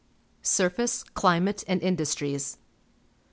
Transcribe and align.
Surface, 0.41 1.03
Climate, 1.03 1.63
and 1.67 1.79
Industries. 1.83 2.57